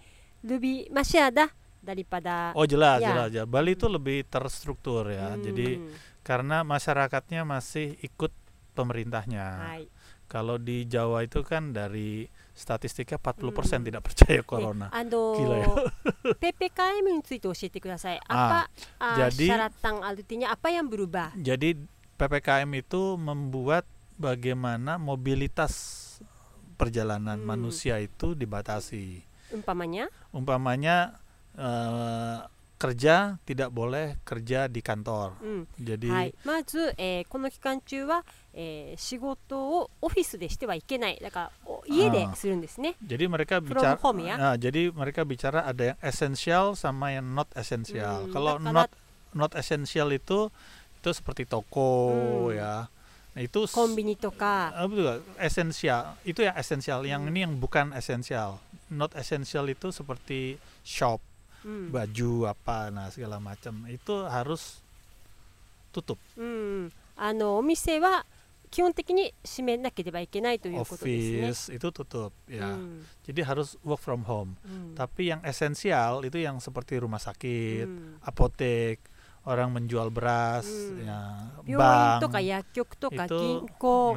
[0.47, 1.51] lebih masih ada
[1.83, 3.13] daripada oh jelas ya.
[3.15, 5.43] jelas jelas Bali itu lebih terstruktur ya hmm.
[5.43, 5.69] jadi
[6.27, 8.35] karena masyarakatnya masih ikut
[8.75, 9.85] pemerintahnya Hai.
[10.27, 13.85] kalau di Jawa itu kan dari statistiknya 40% hmm.
[13.85, 14.89] tidak percaya corona.
[14.89, 15.69] Eh, ando, Gila ya.
[16.43, 17.53] PPKM itu
[18.25, 18.61] ah, apa
[18.97, 21.37] ah, jadi, syarat tang artinya apa yang berubah?
[21.37, 21.77] Jadi
[22.17, 23.85] PPKM itu membuat
[24.17, 26.03] bagaimana mobilitas
[26.77, 27.49] perjalanan hmm.
[27.49, 29.25] manusia itu dibatasi.
[29.51, 30.13] Umpamanya?
[30.31, 31.17] Umpamanya
[31.57, 35.33] uh, kerja tidak boleh kerja di kantor.
[35.41, 35.65] Hmm.
[35.81, 41.19] Jadi, はい、まず、えー、この期間中は、えー、仕事をオフィスでしてはいけない。
[41.23, 42.95] だから家でするんですね。
[43.05, 43.31] jadi ah.
[43.33, 44.37] mereka bicara, home, ya?
[44.37, 48.29] nah, jadi mereka bicara ada yang esensial sama yang not esensial.
[48.29, 48.93] Hmm, Kalau not
[49.33, 50.53] not esensial itu
[51.01, 52.13] itu seperti toko
[52.53, 52.61] hmm.
[52.61, 52.73] ya
[53.36, 56.20] Nah, itu s- コンビニとか apa tuh, esensial.
[56.28, 57.00] Itu yang esensial.
[57.08, 57.30] Yang Hmm.
[57.32, 58.60] ini yang bukan esensial.
[58.92, 61.24] Not esensial itu seperti shop,
[61.64, 63.88] うん、 baju apa nah segala macam.
[63.88, 64.84] Itu harus
[65.94, 66.18] tutup.
[66.38, 68.26] うん、あのお店は
[68.70, 71.76] 基本的に閉めなければいけないということですね。
[71.76, 72.68] Office itu tutup う ya.
[72.76, 74.56] ん Jadi harus work from home.
[74.64, 79.00] うん Tapi yang esensial itu yang seperti rumah う sakit, ん apotek,
[79.47, 80.11] orang menjual
[81.67, 84.17] 院とか薬局とか銀行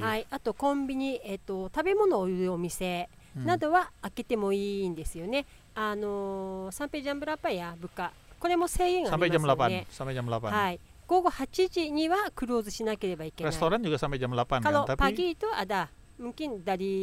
[0.00, 15.88] はいあとコンビニえっと食べ物を売るお店などは開けてもいいんですよね、あの、サンペジャンブラパや物価これも制限がありますよねサンペジャンブラパはい午後8時にはクローズしなければいけないレストランにはサンペジャンブラパパギーとアダ
[16.19, 16.95] mungkin dari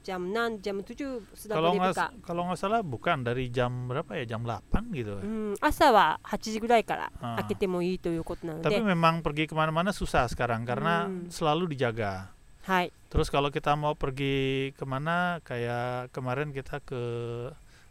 [0.00, 2.06] jam 6 jam 7 sudah kalau boleh nggak buka.
[2.24, 5.20] kalau nggak salah bukan dari jam berapa ya jam 8 gitu.
[5.20, 11.28] うん、朝は8時ぐらいからあ開けてもいいということなの Tapi で、 memang pergi kemana-mana susah sekarang karena Hmm.
[11.28, 12.32] selalu dijaga.
[12.64, 16.98] はい、 Terus kalau kita mau pergi kemana, kayak kemarin kita ke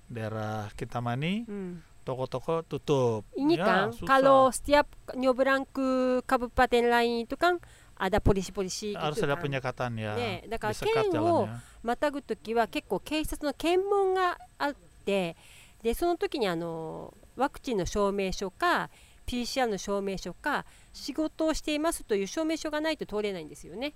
[0.10, 3.26] daerah Kintamani, うん、 toko-toko tutup.
[3.34, 4.08] ini Ya, kan susah.
[4.08, 7.58] kalau setiap nyobrang ke kabupaten lain itu kan
[8.00, 9.44] ada polisi-polisi harus gitu ada kan.
[9.48, 11.60] penyekatan ya, ねだから disekat 県を jalannya.
[11.84, 15.36] またぐときは結構警察の検問があって
[15.82, 18.90] でその時にあのワクチンの証明書か
[19.26, 23.94] PCR の証明書か仕事をしていますという証明書がないと通れないんですよね。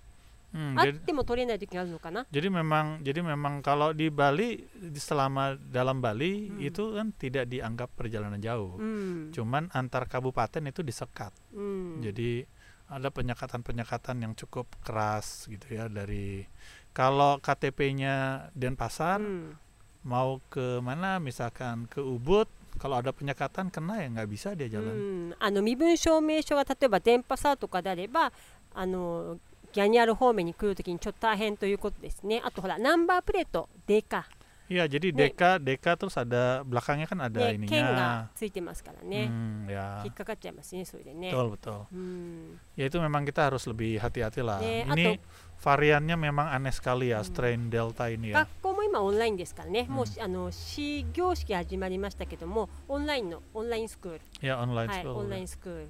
[0.52, 2.26] Hmm, あっ jadi, ても通れない時があるのかな。
[2.34, 6.58] jadi memang jadi memang kalau di Bali di- selama dalam Bali Hmm.
[6.58, 8.74] itu kan tidak dianggap perjalanan jauh.
[8.82, 11.30] うん、 Cuman antar kabupaten itu disekat.
[11.54, 12.48] うん、 Jadi
[12.90, 16.50] ada penyekatan-penyekatan yang cukup keras gitu ya dari
[16.94, 19.58] kalau KTP-nya Denpasar うん、
[20.04, 22.50] mau ke mana misalkan ke Ubud
[22.82, 24.94] kalau ada penyekatan kena ya nggak bisa dia う jalan.
[25.30, 28.32] ん、あの身分証明書が例えば電波サーとかであれば
[28.74, 29.38] あの
[29.72, 32.42] ギャニアル方面に来るときにちょっと大変ということですね。
[32.44, 34.26] あとほらナンバープレートデカ
[34.70, 35.34] Iya jadi Nih.
[35.34, 37.90] deka deka terus ada belakangnya kan ada ね剣 ininya.
[37.98, 39.26] がついてますからね。
[39.26, 41.34] Hmm, ya 引っかかっちゃいますねそれでね。
[41.34, 41.86] betul betul.
[41.92, 44.62] うん、 Ya itu memang kita harus lebih hati-hati lah.
[44.62, 45.18] Nih, Ini
[45.58, 47.34] variannya memang aneh sekali ya Hmm.
[47.34, 48.46] strain delta ini ya.
[48.46, 55.18] 学校も今オンラインですからね、うんもうしあの始業式始まりましたけどもオンラインのオンラインスクール Ya online はい school.
[55.18, 55.90] オンラインスクール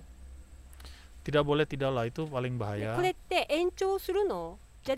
[1.27, 2.95] Tidak boleh tidak lah itu paling で bahaya.
[2.95, 4.95] これって延長するのジャ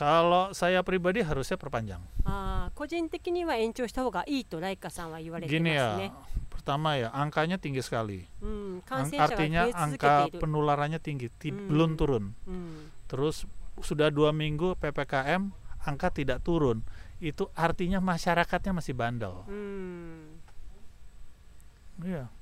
[0.00, 2.00] Kalau saya pribadi harusnya perpanjang.
[2.24, 2.72] Ah,
[5.44, 6.08] Gini ya,
[6.48, 8.24] pertama ya angkanya tinggi sekali.
[8.40, 8.80] Hmm,
[9.20, 11.68] artinya angka penularannya tinggi, hmm.
[11.68, 12.32] belum turun.
[12.48, 12.88] Hmm.
[13.12, 13.44] Terus
[13.84, 15.52] sudah dua minggu ppkm
[15.84, 16.80] angka tidak turun,
[17.20, 19.44] itu artinya masyarakatnya masih bandel.
[19.44, 20.40] Hmm.
[22.00, 22.24] Iya.
[22.24, 22.39] Yeah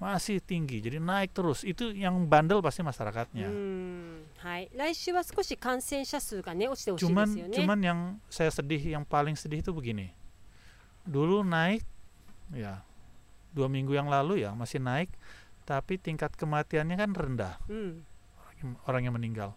[0.00, 3.48] masih tinggi jadi naik terus itu yang bandel pasti masyarakatnya.
[3.52, 4.66] Hmm, hai.
[6.96, 7.98] Cuman cuman yang
[8.32, 10.16] saya sedih yang paling sedih itu begini.
[11.04, 11.84] Dulu naik
[12.54, 12.82] ya
[13.54, 15.10] dua minggu yang lalu ya masih naik
[15.66, 18.86] tapi tingkat kematiannya kan rendah hmm.
[18.86, 19.54] orang yang meninggal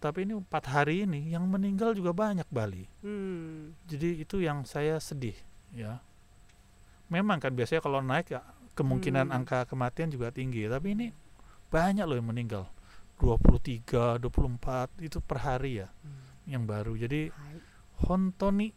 [0.00, 3.88] tapi ini empat hari ini yang meninggal juga banyak Bali hmm.
[3.88, 5.36] jadi itu yang saya sedih
[5.72, 6.00] ya
[7.08, 8.44] memang kan biasanya kalau naik ya
[8.75, 9.37] kemungkinan Hmm.
[9.43, 10.65] angka kematian juga tinggi.
[10.67, 11.07] Tapi ini
[11.69, 12.65] banyak loh yang meninggal.
[13.19, 15.87] 23, 24 itu per hari ya
[16.49, 16.97] yang baru.
[16.97, 17.61] Jadi はい
[18.01, 18.73] 本当に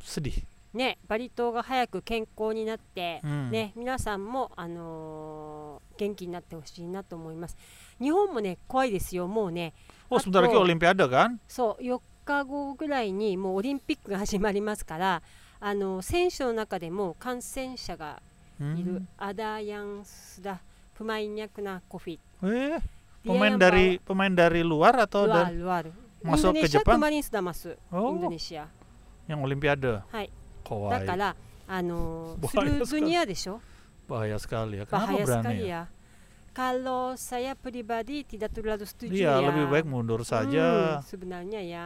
[0.00, 0.46] sedih.
[0.72, 3.50] ね、バリ島が早く健康になって、 Hmm.
[3.50, 7.56] ね、皆さんも、あのー元気になってほしいなと思います。
[8.00, 9.72] 日本もね、怖いですよ、もうね、
[10.10, 11.38] Oh, sebentar lagi Atau- Olimpiade kan?
[11.48, 15.22] そう、4日後ぐらいにもうオリンピックが始まりますから、
[15.58, 18.22] あの選手の中でも感染者が
[18.59, 18.75] hmm.
[18.77, 20.57] itu ada yang sudah
[20.93, 22.81] pemainnya kena covid eh,
[23.23, 25.83] pemain dari bawa, pemain dari luar atau luar, dari luar
[26.23, 28.15] masuk Indonesia ke Jepang kemarin sudah masuk oh.
[28.17, 28.63] Indonesia
[29.29, 30.27] yang Olimpiade hai
[30.63, 30.91] Kawai.
[30.95, 31.35] だから
[31.67, 33.59] あのスルズニアでしょ
[34.07, 35.81] bahaya sekali ya kenapa bahaya berani sekali ya, ya?
[36.53, 39.47] kalau saya pribadi tidak terlalu setuju iya, ya.
[39.49, 40.65] lebih baik mundur hmm, saja.
[41.01, 41.85] Hmm, sebenarnya ya.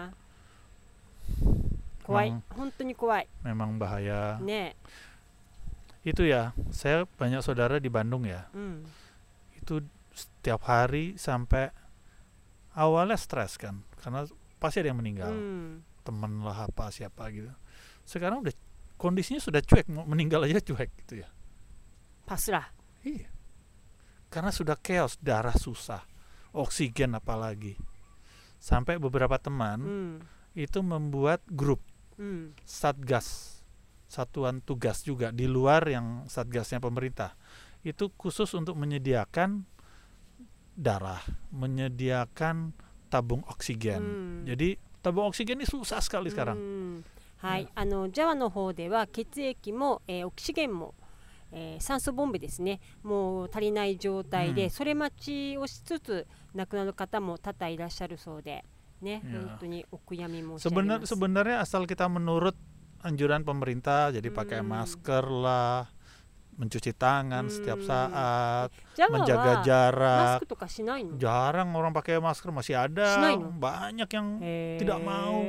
[2.03, 3.25] Kuai, memang, kuai.
[3.43, 4.39] Memang bahaya.
[4.43, 4.75] Ne
[6.07, 8.87] itu ya saya banyak saudara di Bandung ya hmm.
[9.59, 9.83] itu
[10.15, 11.67] setiap hari sampai
[12.79, 14.23] awalnya stres kan karena
[14.55, 15.83] pasti ada yang meninggal hmm.
[16.07, 17.51] temen lah apa siapa gitu
[18.07, 18.55] sekarang udah
[18.95, 21.29] kondisinya sudah cuek mau meninggal aja cuek gitu ya
[22.23, 22.71] pasrah
[23.03, 23.27] iya
[24.31, 26.07] karena sudah chaos darah susah
[26.55, 27.75] oksigen apalagi
[28.63, 30.15] sampai beberapa teman hmm.
[30.55, 31.83] itu membuat grup
[32.15, 32.55] hmm.
[32.63, 33.56] satgas
[34.08, 37.34] satuan tugas juga di luar yang satgasnya pemerintah.
[37.82, 39.64] Itu khusus untuk menyediakan
[40.76, 41.20] darah,
[41.52, 42.72] menyediakan
[43.10, 44.00] tabung う oksigen.
[44.00, 46.56] ん Jadi tabung oksigen ini susah sekali う sekarang.
[46.56, 47.04] ん
[47.42, 50.94] はい、あのジャワの方では血液も、えーオキシゲンも、
[51.50, 58.64] えー酸素ボンベですねもう足りない状態で、うんそれ待ちをしつつ亡くなる方も多々いらっしゃるそうで
[59.02, 61.14] ね、いや本当にお悔やみ申し上げ Sebenar, ます。
[61.14, 62.54] sebenarnya asal kita menurut
[63.05, 64.69] anjuran pemerintah jadi pakai hmm.
[64.69, 65.89] masker lah
[66.57, 67.53] mencuci tangan hmm.
[67.53, 70.41] setiap saat, Jangan menjaga jarak.
[71.21, 73.13] Jarang orang pakai masker masih ada.
[73.61, 74.81] Banyak yang eh.
[74.81, 75.45] tidak mau.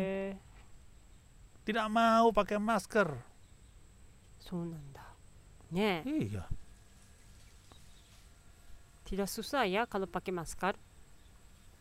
[1.64, 3.08] Tidak mau pakai masker.
[5.72, 6.04] Yeah.
[6.04, 6.44] Iya.
[9.08, 10.76] Tidak susah ya kalau pakai masker.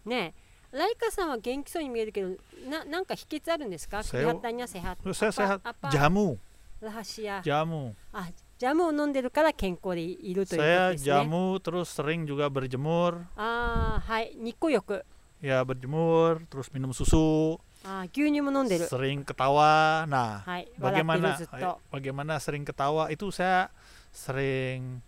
[0.07, 0.31] Ne.
[0.72, 2.30] ライカさんは元気そうに見えるけど、
[2.68, 4.96] ななんか秘訣あるんですか Saya- Kelihatannya sehat.
[5.12, 5.60] Saya sehat.
[5.62, 6.38] apa Jamu,
[6.80, 7.42] rahasia?
[7.42, 7.92] jamu.
[8.12, 11.12] あ、ジャムを飲んでるから健康でいるということ Saya ですね。
[11.12, 13.24] jamu terus sering juga berjemur.
[13.36, 15.04] ああ、はい、日光浴。
[15.42, 18.86] Ya berjemur, terus minum susu, あー牛乳も飲んでる。
[18.86, 20.06] sering ketawa.
[20.08, 21.80] Nah, はい、笑ってる bagaimana ずっと。
[21.92, 23.68] bagaimana sering ketawa itu saya
[24.14, 25.00] sering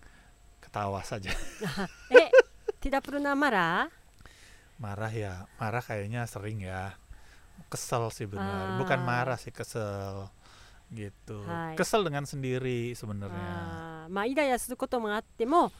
[0.61, 1.30] ketawa saja
[2.11, 2.30] え、
[2.80, 3.88] ティダプルナマラ
[4.78, 6.94] marah ya marah kayaknya sering ya
[7.70, 8.83] kesel sih benar Ah.
[8.83, 10.26] bukan marah sih kesel
[10.92, 11.74] gitu Hai.
[11.78, 15.72] kesel dengan sendiri sebenarnya あーまあ、イライラすることもあっても、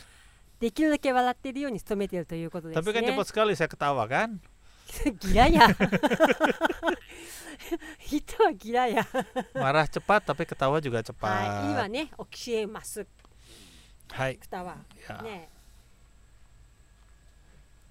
[0.59, 2.83] できるだけ笑ってるように努めてるということですね。
[2.83, 4.40] tapi kan cepat sekali saya ketawa kan
[5.20, 5.68] ギラや。
[7.98, 9.07] 人はギラや。
[9.55, 13.07] marah cepat tapi ketawa juga はい、今 cepat ね、オキシエマス
[14.09, 14.77] hai クタワ
[15.09, 15.48] ya ね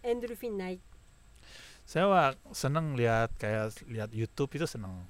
[0.03, 0.79] エンドルフィンない。
[1.88, 5.03] saya wah seneng lihat kayak lihat YouTube itu seneng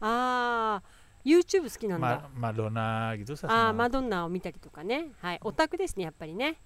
[0.00, 0.82] ああ、
[1.24, 2.28] YouTube 好きなんだ。
[2.34, 5.08] Ma- Madonna gitu saya ああ、 seneng マドンナを見たりとかね。
[5.20, 6.56] はい、オタクですね、やっぱりね。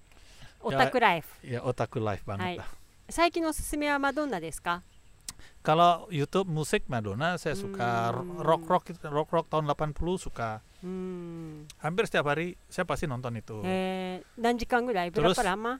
[0.61, 1.27] オタクライフ。
[1.45, 2.57] ya otaku live banget Hai.
[2.59, 2.65] lah
[3.09, 4.83] 最近のおすすめはマドンナですか
[5.63, 8.41] Kalau YouTube musik Madonna saya suka Hmm.
[8.41, 11.67] rock rock rock rock tahun 80 suka うーん。
[11.81, 13.61] hampir setiap hari saya pasti nonton itu.
[13.65, 15.79] えー、何時間ぐらいブラ Terus パラマ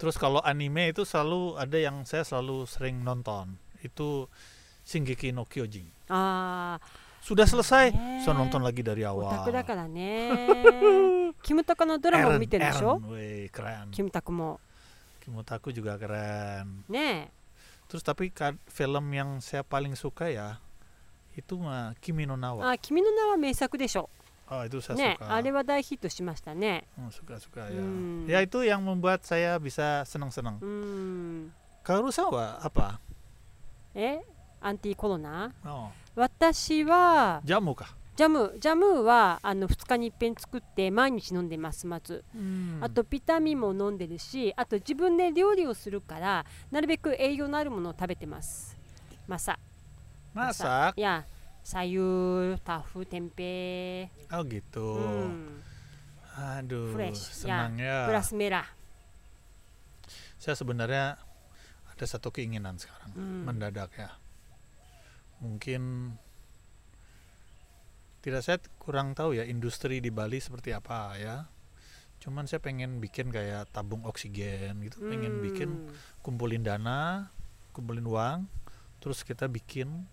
[0.00, 3.56] Terus kalau anime itu selalu ada yang saya selalu sering nonton.
[3.84, 4.28] Itu
[4.84, 5.86] Shingeki no Kyojin.
[6.08, 6.80] あ
[7.20, 8.24] Sudah selesai, Ne.
[8.24, 9.28] saya nonton lagi dari あ、オ awal.
[9.30, 11.34] タクだからね。
[11.42, 13.90] キムタクのドラマも見てるでしょ Eren, weh, keren.
[13.90, 14.58] キムタクも。
[15.20, 16.82] Kimotaku juga keren.
[16.88, 17.28] ね
[17.92, 20.58] Terus tapi ka- film yang saya paling suka ya
[21.36, 22.36] itu mah Kimi no え。
[22.40, 22.70] Nawa.
[22.72, 24.08] あ、君の名は名作でしょ。
[24.49, 25.33] Oh, itu saya ね suka.
[25.33, 26.85] あれは大ヒットしましたね。
[26.99, 27.81] Hmm, suka-suka ya.
[27.81, 28.27] Hmm.
[28.29, 30.57] Ya itu yang membuat saya bisa senang-senang.
[30.61, 31.51] うーん。
[31.83, 32.99] Kaoru sa wa apa?
[33.95, 34.21] え
[34.61, 37.85] アンティコロナ Oh, 私は jamu kah?
[38.15, 42.83] ジャムジャムはあの2日に一遍作って毎日飲んでますまず Hmm.
[42.83, 48.77] あとビタミンも飲んでるしあと自分で料理をするからなるべく栄養のあるものを食べてます
[49.27, 49.57] マサ
[50.33, 50.93] masak?
[50.95, 51.25] いや
[51.65, 54.05] sayur, tahu, tempe.
[54.29, 55.01] Oh gitu.
[55.01, 55.65] Hmm.
[56.61, 57.65] Aduh, Fresh, ya.
[57.65, 57.89] senang ya.
[57.89, 57.99] ya.
[58.05, 58.67] Beras merah.
[60.37, 61.17] Saya sebenarnya
[61.89, 63.49] ada satu keinginan sekarang, hmm.
[63.49, 64.13] mendadak ya.
[65.41, 66.13] Mungkin
[68.21, 71.49] tidak saya kurang tahu ya industri di Bali seperti apa ya.
[72.21, 75.09] Cuman saya pengen bikin kayak tabung oksigen gitu, hmm.
[75.09, 76.21] pengen bikin hmm.
[76.21, 77.33] kumpulin dana,
[77.73, 78.39] kumpulin uang,
[79.01, 80.05] terus kita bikin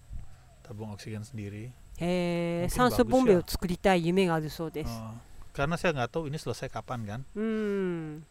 [0.64, 5.16] tabung oksigen sendiri へえ mungkin 酸素 bagus ボンベ ya を作りたい夢があるそうです Oh,
[5.58, 8.22] karena saya nggak tahu ini selesai kapan kan うん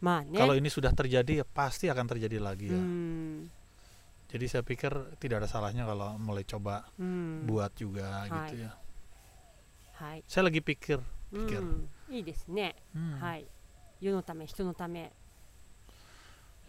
[0.00, 3.48] まあね kalau ini sudah terjadi ya pasti akan terjadi lagi う ya ん
[4.30, 8.52] jadi saya pikir tidak ada salahnya kalau mulai coba うん buat juga Hai.
[8.52, 8.72] gitu ya
[10.00, 11.00] はい、 saya lagi pikir
[11.32, 13.46] う pikir ん、いいですね hmm, はい
[14.00, 15.12] 世のため人のため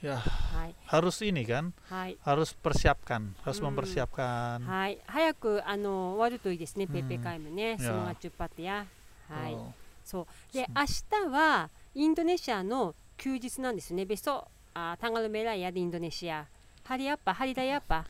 [0.02, 1.72] Ya はい harus ini kan?
[1.88, 3.72] はい harus persiapkan harus Hmm.
[3.74, 4.60] mempersiapkan.
[4.66, 8.84] はい早くあの終わるといいですね、うんペッペカイムねいやスモガチュッパティア
[9.32, 9.72] はい、Oh,
[10.04, 10.84] そうで明
[11.26, 16.46] 日はインドネシアの休日なんですねベストあタンガルメライヤでインドネシア
[16.84, 18.04] ハリアッパハリダイアッパ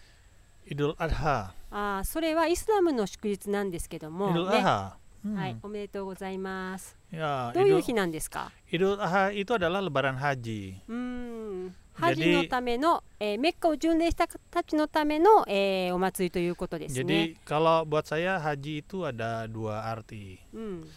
[0.68, 1.50] Idul Adha.
[1.70, 4.96] あーそれはイスラムの祝日なんですけども、は
[5.48, 6.96] い、おめでとうございます。
[7.12, 8.82] ya どういう日なんですか itu
[9.54, 10.74] adalah Lebaran Haji.
[10.88, 11.45] うー
[11.95, 17.01] ん、ハジのための、えーメッカを巡礼した方たちのための、えーお祭りということですね。
[17.01, 20.87] jadi kalau buat saya haji itu ada dua arti うん、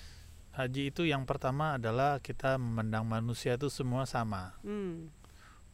[0.53, 5.11] haji itu yang pertama adalah kita memandang manusia itu semua sama うん、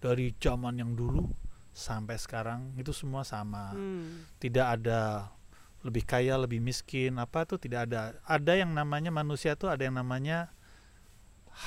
[0.01, 1.29] dari zaman yang dulu
[1.73, 5.33] sampai sekarang itu semua sama うん、 tidak ada
[5.81, 9.97] lebih kaya lebih miskin apa tuh tidak ada ada yang namanya manusia tuh ada yang
[9.97, 10.53] namanya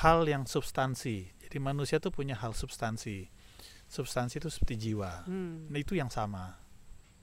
[0.02, 3.34] hal yang substansi jadi manusia tuh punya hal substansi
[3.89, 5.25] substansi itu seperti jiwa.
[5.25, 5.67] Hmm.
[5.73, 6.61] Nah, itu yang sama.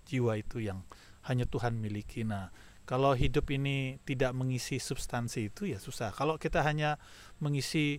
[0.06, 0.82] Jiwa itu yang
[1.30, 2.26] hanya Tuhan miliki.
[2.26, 2.50] Nah,
[2.86, 6.14] kalau hidup ini tidak mengisi substansi itu ya susah.
[6.14, 7.02] Kalau kita hanya
[7.42, 7.98] mengisi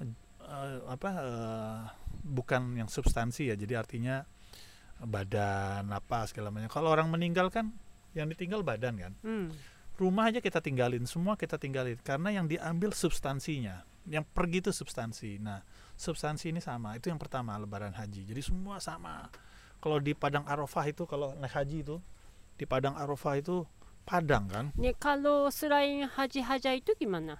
[0.00, 1.80] uh, apa uh,
[2.24, 3.54] bukan yang substansi ya.
[3.56, 4.24] Jadi artinya
[5.02, 6.72] badan apa segala macam.
[6.72, 7.72] Kalau orang meninggal kan
[8.16, 9.12] yang ditinggal badan kan.
[9.20, 9.48] Hmm.
[10.00, 13.84] Rumah aja kita tinggalin, semua kita tinggalin karena yang diambil substansinya.
[14.08, 15.38] Yang pergi itu substansi.
[15.38, 15.60] Nah,
[15.96, 16.96] substansi ini sama.
[16.96, 18.26] Itu yang pertama lebaran haji.
[18.26, 19.28] Jadi semua sama.
[19.82, 21.96] Kalau di padang arafah itu kalau naik haji itu
[22.54, 23.66] di padang arafah itu
[24.06, 24.64] padang kan?
[24.78, 27.38] ね、kalau selain haji-haja itu gimana?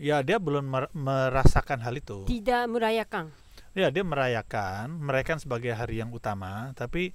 [0.00, 2.24] ya dia belum mer- merasakan hal itu.
[2.24, 3.30] Tidak merayakan.
[3.76, 4.96] ya dia merayakan.
[4.96, 6.72] Merayakan sebagai hari yang utama.
[6.72, 7.12] Tapi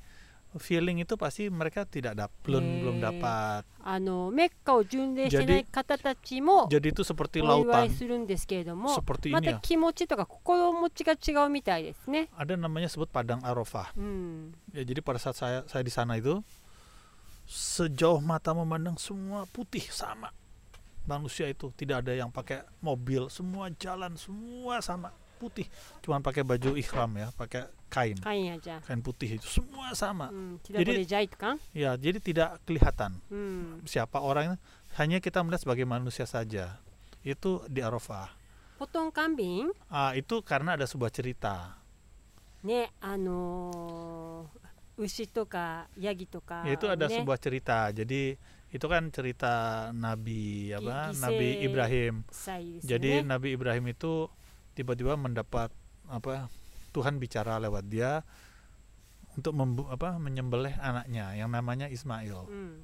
[0.57, 3.61] feeling itu pasti mereka tidak dap belum eh, belum dapat.
[3.85, 4.33] Ano,
[5.29, 5.67] jadi,
[6.71, 7.85] jadi itu seperti lautan.
[8.93, 9.59] Seperti ini ya.
[12.33, 13.93] Ada namanya sebut padang arafah.
[13.93, 14.55] Hmm.
[14.71, 16.41] Ya, jadi pada saat saya saya di sana itu
[17.45, 20.33] sejauh mata memandang semua putih sama
[21.05, 25.67] manusia itu tidak ada yang pakai mobil semua jalan semua sama putih.
[26.01, 28.17] Cuman pakai baju ikhram ya pakai kain.
[28.19, 28.79] Kain aja.
[28.83, 30.31] Kain putih itu semua sama.
[30.31, 33.85] Hmm, tidak jadi boleh jahit kan ya jadi tidak kelihatan hmm.
[33.87, 34.57] siapa orangnya
[34.95, 36.79] hanya kita melihat sebagai manusia saja.
[37.25, 38.31] Itu di Arafah.
[38.75, 39.71] Potong kambing?
[39.87, 41.79] Ah itu karena ada sebuah cerita.
[42.63, 43.41] Ne ano
[44.95, 47.15] ushi toka yagi toka itu ada ne.
[47.19, 47.91] sebuah cerita.
[47.91, 48.35] Jadi
[48.75, 51.15] itu kan cerita Nabi apa?
[51.15, 52.27] Nabi Ibrahim.
[52.83, 54.27] Jadi Nabi Ibrahim itu
[54.75, 55.71] tiba-tiba mendapat
[56.05, 56.51] apa
[56.91, 58.21] Tuhan bicara lewat dia
[59.35, 59.55] untuk
[59.91, 62.47] apa menyembelih anaknya yang namanya Ismail.
[62.47, 62.79] Hmm.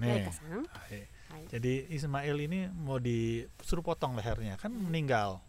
[0.00, 0.28] Nih.
[0.28, 1.00] Hai.
[1.32, 1.42] Hai.
[1.48, 5.40] Jadi Ismail ini mau disuruh potong lehernya kan meninggal.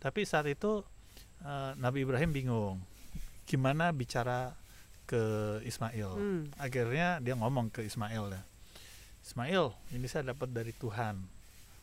[0.00, 0.80] Tapi saat itu
[1.44, 2.80] uh, Nabi Ibrahim bingung
[3.44, 4.56] gimana bicara
[5.04, 5.20] ke
[5.66, 6.10] Ismail.
[6.16, 6.42] Hmm.
[6.56, 8.42] Akhirnya dia ngomong ke Ismail ya.
[9.20, 11.20] Ismail, ini saya dapat dari Tuhan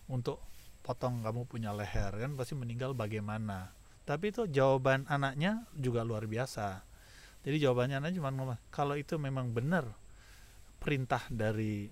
[0.10, 0.41] untuk
[0.88, 3.76] potong kamu punya leher kan pasti meninggal bagaimana.
[4.08, 6.80] Tapi itu jawaban anaknya juga luar biasa.
[7.43, 9.84] Jadi jawabannya anak cuma ngomong kalau itu memang benar
[10.80, 11.91] perintah dari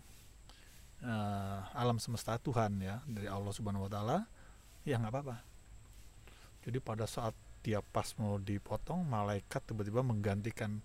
[1.04, 4.18] uh, alam semesta Tuhan ya dari Allah Subhanahu Wa Taala
[4.88, 5.38] ya nggak apa-apa.
[6.64, 7.36] Jadi pada saat
[7.68, 10.80] dia pas mau dipotong malaikat tiba-tiba menggantikan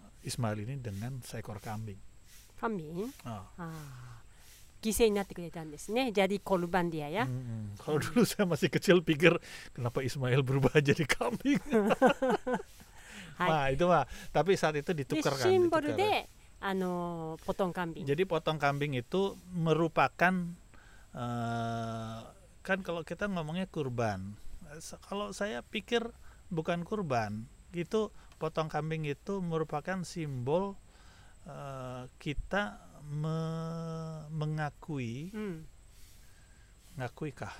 [0.00, 2.00] eh, Ismail ini dengan seekor kambing.
[2.56, 2.88] Kambing?
[2.96, 3.12] Oh.
[3.28, 3.44] ah.
[3.60, 4.17] ah.
[4.77, 6.11] あー犠牲になってくれたんですね。
[6.11, 7.23] ジャディ・コルバンディアや。
[7.23, 7.79] Mm-mm.
[7.79, 9.31] Kalau dulu saya masih kecil pikir
[9.71, 11.63] kenapa Ismail berubah jadi kambing.
[13.39, 13.49] はい。
[13.49, 14.03] Nah itu mah.
[14.35, 15.47] Tapi saat itu で ditukar kan.
[15.47, 16.03] シンボル ditukar.
[16.03, 16.27] で、
[16.59, 18.05] あのーポトンカンビン。
[18.05, 20.33] Jadi potong kambing itu merupakan
[21.15, 22.19] eh,
[22.59, 24.35] kan kalau kita ngomongnya kurban.
[24.83, 26.11] Se- Kalau saya pikir
[26.51, 30.75] bukan kurban, itu potong kambing itu merupakan simbol
[31.47, 33.38] eh, kita me
[34.28, 35.64] mengakui hmm.
[36.96, 37.52] mengakui kah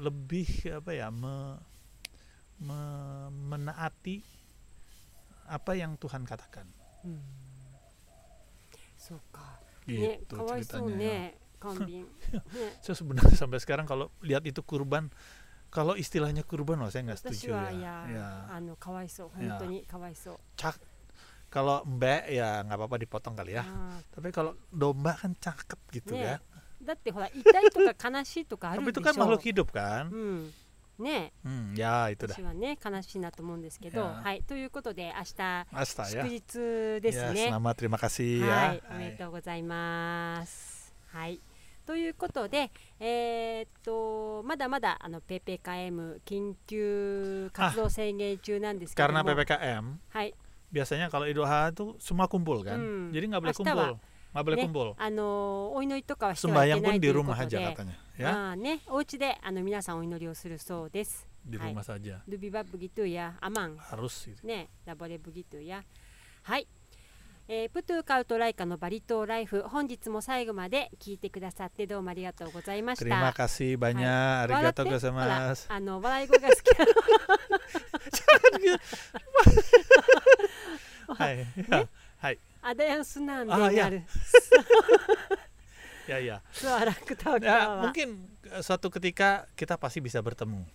[0.00, 1.60] lebih apa ya me,
[2.62, 2.80] me,
[3.28, 4.24] menaati
[5.52, 6.64] apa yang Tuhan katakan.
[7.04, 7.20] Hmm.
[8.96, 9.20] So,
[9.84, 11.34] gitu ceritanya.
[11.34, 12.02] Ya.
[12.82, 15.10] saya sebenarnya sampai sekarang kalau lihat itu kurban
[15.70, 17.70] kalau istilahnya kurban loh saya nggak setuju ya.
[17.70, 17.96] ya.
[18.10, 18.28] ya.
[18.78, 19.58] Kawaiso, ya.
[19.86, 20.34] Kawaiso
[21.51, 26.13] kalau mbak ya nggak apa-apa dipotong kali ya あ tapi kalau domba kan cakep gitu
[26.13, 26.35] Nih, ya
[26.83, 29.13] ーだってほら痛いとか悲しいとかある tapi で itu しょ。
[29.13, 30.53] kan makhluk hidup kan うん。
[30.99, 37.53] ね hmm, ya itu dah 私はね悲しいなと思うんですけど、いやはいということで明日 Asta 祝 ya 日です ya ね。
[37.53, 40.91] selamat terima kasih はい ya、おめでとうございます。
[41.13, 41.39] はい。
[41.85, 50.33] ということで、えーっとまだまだあの PPKM 緊急活動宣言中なんですけども、 karena ppkm はい、
[50.72, 53.12] biasanya kalau Idul Adha itu semua kumpul kan hmm.
[53.12, 54.00] jadi nggak boleh kumpul
[54.32, 54.88] nggak boleh kumpul.
[56.40, 57.96] Sembahyang pun di rumah aja katanya.
[58.16, 58.28] Ya.
[58.32, 61.28] Ah, ne, ouchi de, ano minasan oinori o suru so desu.
[61.44, 62.24] Di rumah saja.
[62.24, 63.76] Lubiba begitu ya, aman.
[63.92, 64.40] Harus gitu.
[64.40, 65.84] Ne, da boleh begitu ya.
[66.48, 66.64] Hai.
[66.64, 66.82] Eh,
[67.48, 73.04] えー、プトゥーカウトライカのバリ島ライフ本日も最後まで聞いてくださってどうもありがとうございました。
[73.04, 73.76] Terima kasih。
[81.22, 84.02] はい、ね、はいアダヤンスなんである
[86.20, 86.42] ya.
[86.50, 88.26] Suara ketawa Ya, mungkin
[88.60, 90.66] suatu ketika kita pasti bisa bertemu.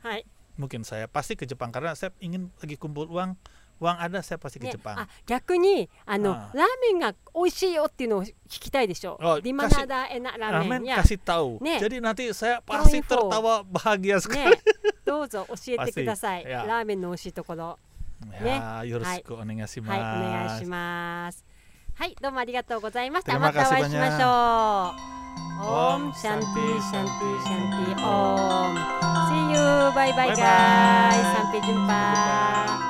[0.00, 0.24] Hai.
[0.56, 3.36] Mungkin saya pasti ke Jepang karena saya ingin lagi kumpul uang.
[3.80, 4.92] Uang ada saya pasti ke Jepang.
[4.92, 9.16] Ah, 逆にあのラーメンが美味しいよっていうのを聞きたいでしょ。
[9.20, 11.00] Oh, Di mana kasih, ada enak ramen, ramen ya.
[11.00, 11.56] kasih tahu.
[11.64, 11.80] Ne.
[11.80, 14.52] Jadi nanti saya pasti tertawa bahagia sekali.
[14.52, 14.60] Ne.
[15.08, 16.44] どうぞ教えてください。
[16.44, 17.78] ラーメンの美味しいところ。
[18.26, 21.44] ね、よろしくお願いします、
[21.94, 25.10] はい、どうもありがとうございましたまたお会いしましょう。
[25.62, 28.76] オンシャンティシャンティシャンティオン
[29.28, 29.58] See you
[29.94, 32.89] バイバイガイサンピジュンパ,ジュンパ